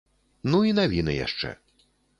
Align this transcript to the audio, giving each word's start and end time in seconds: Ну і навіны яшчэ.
Ну 0.53 0.61
і 0.69 0.73
навіны 0.79 1.11
яшчэ. 1.19 1.57